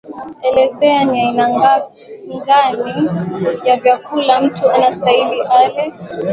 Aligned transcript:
elezea 0.43 1.03
ni 1.05 1.21
aina 1.23 1.49
ngani 2.35 3.09
ya 3.63 3.77
vyakula 3.77 4.41
mtu 4.41 4.69
anastahili 4.71 5.41
ale 5.41 5.93